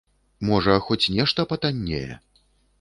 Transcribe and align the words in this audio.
Можа, 0.49 0.73
хоць 0.87 1.11
нешта 1.17 1.47
патаннее? 1.55 2.11